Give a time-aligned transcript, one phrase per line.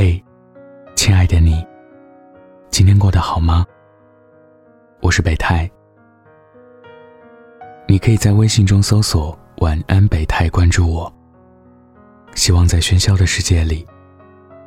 [0.00, 0.24] 嘿，
[0.94, 1.66] 亲爱的你，
[2.70, 3.66] 今天过得好吗？
[5.00, 5.68] 我是北太，
[7.88, 11.12] 你可以在微信中搜索“晚安北太”，关注我。
[12.36, 13.84] 希望在喧嚣的世界里，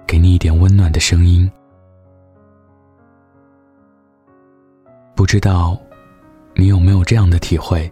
[0.05, 1.49] 给你一点温暖的声音。
[5.15, 5.79] 不知道
[6.55, 7.89] 你有没有这样的体会？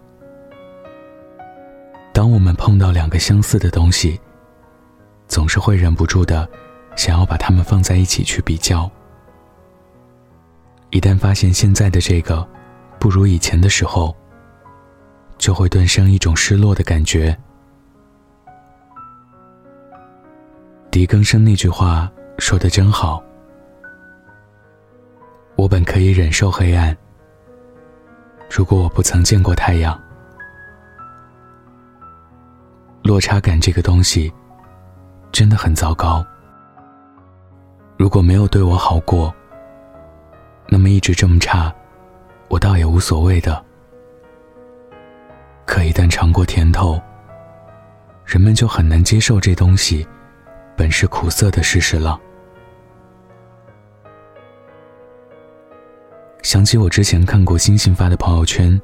[2.13, 4.19] 当我们碰到两个相似的东西，
[5.29, 6.45] 总是会忍不住的
[6.99, 8.91] 想要把它们放在一起去比较。
[10.89, 12.45] 一旦发现现在的这个
[12.99, 14.13] 不如以前的时候，
[15.37, 17.33] 就会顿生一种失落的感觉。
[20.91, 23.23] 狄更生那句话说的真好
[25.55, 26.93] ：“我本可以忍受黑暗，
[28.51, 29.97] 如果我不曾见过太阳。”
[33.03, 34.29] 落差感这个东西。
[35.31, 36.25] 真的很糟糕。
[37.99, 39.35] 如果没有对我好过，
[40.69, 41.69] 那么一直这么差，
[42.47, 43.61] 我倒也无所谓的。
[45.65, 46.97] 可一旦尝过甜头，
[48.23, 50.07] 人们就很难接受这东西
[50.77, 52.17] 本是苦涩的事实了。
[56.41, 58.81] 想起我之前看过星星发的朋友圈，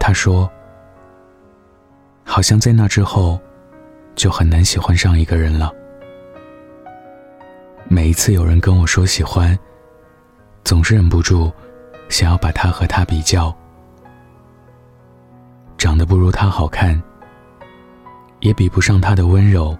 [0.00, 0.50] 他说
[2.26, 3.40] ：“好像在那之后。”
[4.16, 5.72] 就很难喜欢上一个人了。
[7.92, 9.56] 每一次有人跟我说喜欢，
[10.64, 11.52] 总是忍不住
[12.08, 13.54] 想要把他和他比较。
[15.76, 16.98] 长得不如他好看，
[18.40, 19.76] 也比不上他的温柔。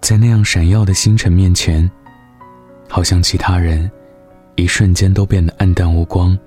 [0.00, 1.90] 在那样闪耀的星辰面前，
[2.88, 3.90] 好像其他人
[4.54, 6.38] 一瞬间都变得黯淡无光。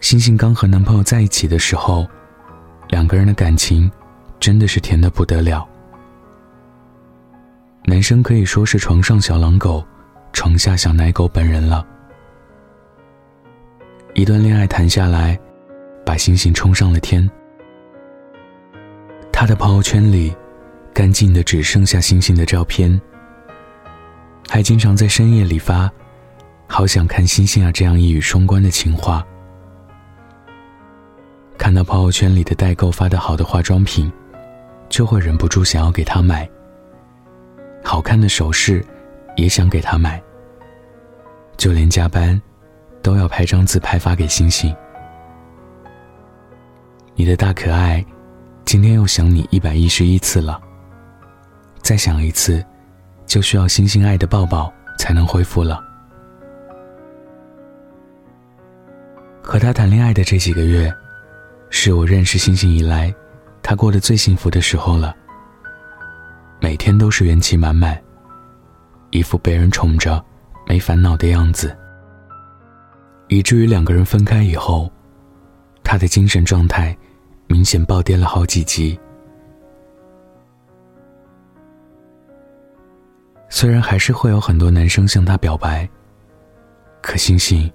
[0.00, 2.06] 星星刚和男朋友在一起的时候，
[2.88, 3.90] 两个人的感情
[4.38, 5.68] 真的是甜的不得了。
[7.88, 9.82] 男生可以说是床上小狼狗，
[10.34, 11.86] 床下小奶狗本人了。
[14.12, 15.40] 一段恋爱谈下来，
[16.04, 17.26] 把星星冲上了天。
[19.32, 20.36] 他的朋友圈里，
[20.92, 23.00] 干净的只剩下星星的照片，
[24.46, 25.90] 还经常在深夜里发
[26.68, 29.24] “好想看星星啊”这样一语双关的情话。
[31.56, 34.12] 看到朋友圈里的代购发的好的化妆品，
[34.90, 36.46] 就会忍不住想要给他买。
[37.88, 38.84] 好看的首饰，
[39.34, 40.22] 也想给他买。
[41.56, 42.38] 就连加班，
[43.00, 44.76] 都要拍张自拍发给星星。
[47.14, 48.04] 你的大可爱，
[48.66, 50.60] 今天又想你一百一十一次了。
[51.80, 52.62] 再想一次，
[53.24, 55.82] 就需要星星爱的抱抱才能恢复了。
[59.42, 60.92] 和他谈恋爱的这几个月。
[61.70, 63.14] 是我认识星星以来，
[63.62, 65.16] 他过得最幸福的时候了。
[66.60, 68.00] 每天都是元气满满，
[69.10, 70.22] 一副被人宠着、
[70.66, 71.76] 没烦恼的样子，
[73.28, 74.90] 以至于两个人分开以后，
[75.82, 76.96] 他的精神状态
[77.46, 78.98] 明显暴跌了好几级。
[83.48, 85.88] 虽然还是会有很多男生向他表白，
[87.00, 87.70] 可星星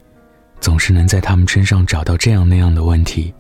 [0.60, 3.34] 总是能在他们身上找到这样那样的问题。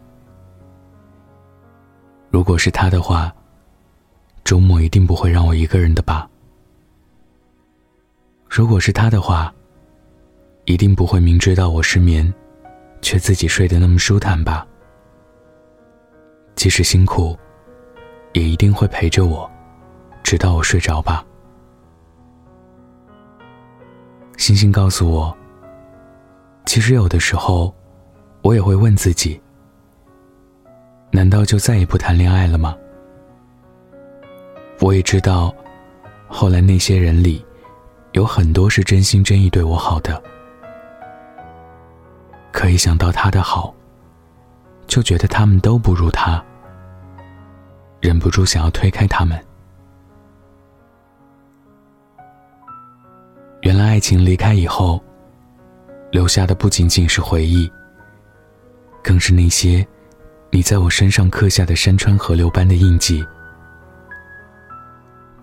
[2.31, 3.31] 如果是他的话，
[4.43, 6.29] 周末一定不会让我一个人的吧？
[8.49, 9.53] 如果是他的话，
[10.65, 12.31] 一定不会明知道我失眠，
[13.01, 14.67] 却自己睡得那么舒坦吧？
[16.55, 17.37] 即使辛苦，
[18.33, 19.49] 也一定会陪着我，
[20.21, 21.25] 直到我睡着吧？
[24.37, 25.35] 星星告诉我，
[26.65, 27.73] 其实有的时候，
[28.41, 29.41] 我也会问自己。
[31.11, 32.75] 难道就再也不谈恋爱了吗？
[34.83, 35.55] 我也知道，
[36.27, 37.43] 后来那些人里，
[38.11, 40.21] 有很多是真心真意对我好的。
[42.51, 43.73] 可以想到他的好，
[44.85, 46.43] 就觉得他们都不如他，
[48.01, 49.41] 忍不住想要推开他们。
[53.61, 55.01] 原来爱情离开以后，
[56.11, 57.71] 留下的不仅仅是回忆，
[59.01, 59.87] 更是那些。
[60.51, 63.25] 你在我身上刻下的山川河流般的印记，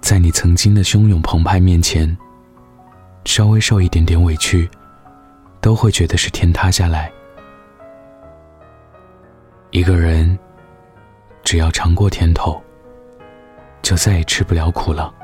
[0.01, 2.17] 在你曾经的汹涌澎湃面前，
[3.25, 4.69] 稍微受一点点委屈，
[5.61, 7.13] 都会觉得是天塌下来。
[9.71, 10.37] 一个人，
[11.45, 12.61] 只要尝过甜头，
[13.83, 15.15] 就再也吃不了苦了。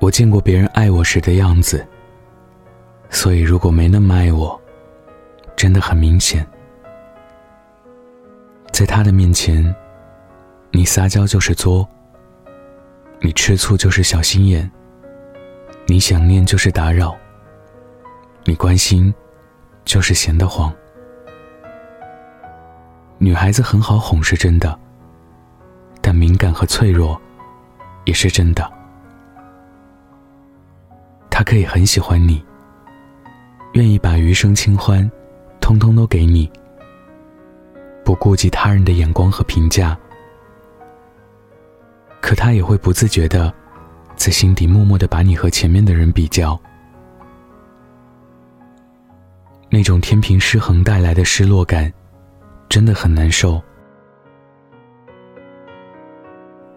[0.00, 1.84] 我见过别人爱我时的样子，
[3.10, 4.58] 所以如果没那么爱我。
[5.56, 6.46] 真的很明显，
[8.70, 9.74] 在他的面前，
[10.70, 11.88] 你撒娇就是作，
[13.20, 14.70] 你吃醋就是小心眼，
[15.86, 17.16] 你想念就是打扰，
[18.44, 19.12] 你关心
[19.84, 20.72] 就是闲得慌。
[23.16, 24.78] 女孩子很好哄是真的，
[26.00, 27.20] 但敏感和脆弱
[28.04, 28.70] 也是真的。
[31.30, 32.44] 她可以很喜欢你，
[33.72, 35.10] 愿意把余生清欢
[35.60, 36.50] 通通都给你，
[38.04, 39.98] 不顾及他人的眼光和评价。
[42.20, 43.52] 可他也会不自觉的，
[44.16, 46.58] 在心底默默的把你和前面的人比较，
[49.70, 51.92] 那种天平失衡带来的失落感。
[52.68, 53.58] 真的很难受。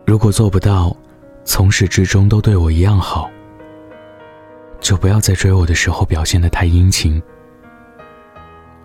[0.05, 0.95] 如果做不到，
[1.43, 3.29] 从始至终都对我一样好，
[4.79, 7.21] 就不要在追我的时候表现的太殷勤，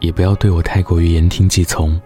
[0.00, 2.00] 也不要对我太过于言听计从。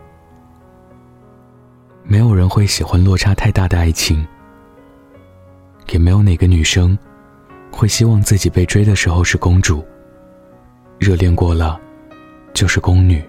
[2.05, 4.27] 没有人会喜欢落差太大的爱情，
[5.91, 6.97] 也没有哪个女生
[7.73, 9.85] 会希望自己被追的时候是公主，
[10.99, 11.81] 热恋过了
[12.53, 13.25] 就是宫女。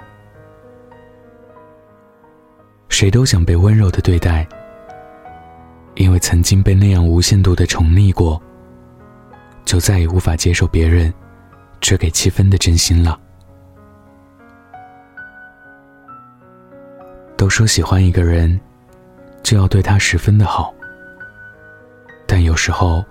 [2.89, 4.47] 谁都想被温柔的对待，
[5.95, 8.41] 因为曾经被那样无限度的宠溺过，
[9.65, 11.11] 就再也无法接受别人
[11.79, 13.19] 只给七分的真心了。
[17.37, 18.59] 都说喜欢一个人，
[19.41, 20.71] 就要对他十分的好，
[22.31, 23.03] 但有时候，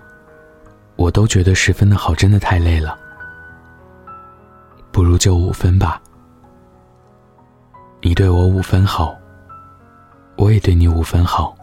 [0.96, 2.98] 我都觉得十分的好真的太累了，
[4.90, 6.00] 不如就五分吧。
[8.00, 9.14] 你对我五分好。
[10.36, 11.54] 我也对你五分好，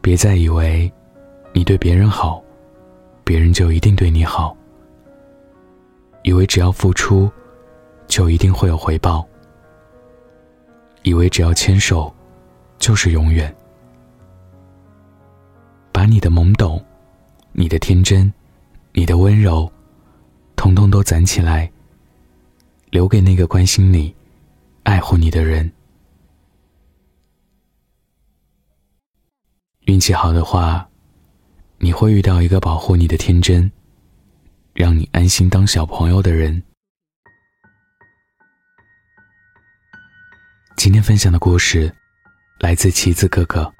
[0.00, 0.88] 别再以为
[1.52, 2.40] 你对别人好，
[3.24, 4.56] 别人就一定对你好。
[6.22, 7.28] 以为只要付出，
[8.06, 9.26] 就一定会有回报。
[11.02, 12.14] 以为只要牵手，
[12.78, 13.52] 就是永远。
[15.92, 16.84] 把你的懵懂、
[17.52, 18.32] 你的天真、
[18.92, 19.70] 你的温柔，
[20.56, 21.70] 统统都攒起来，
[22.90, 24.14] 留给那个关心你、
[24.84, 25.70] 爱护你的人。
[29.86, 30.88] 运气好的话，
[31.78, 33.70] 你会遇到一个保护你的天真，
[34.74, 36.62] 让你安心当小朋友的人。
[40.76, 41.92] 今天分享的故事
[42.60, 43.72] 来自棋子哥哥。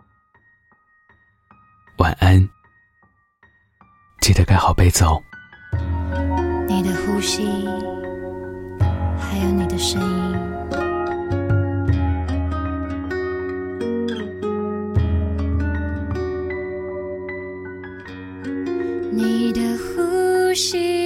[1.98, 2.48] 晚安，
[4.20, 5.20] 记得盖好被子哦。
[6.68, 7.66] 你的呼吸，
[9.18, 10.38] 还有你的声音。
[19.10, 20.97] 你的呼吸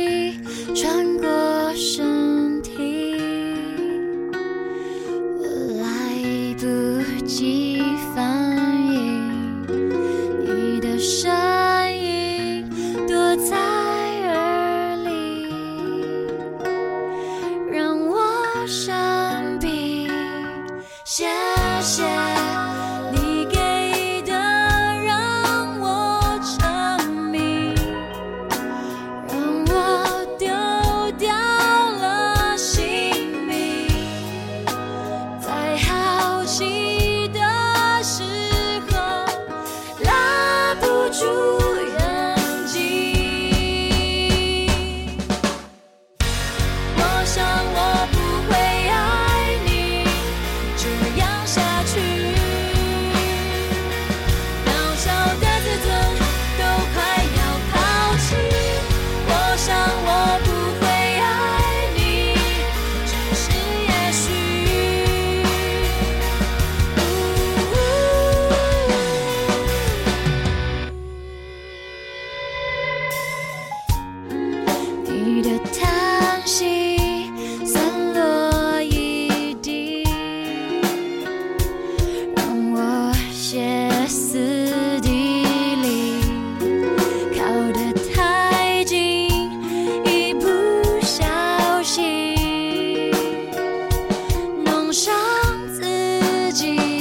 [96.62, 96.91] de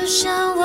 [0.00, 0.59] 就像。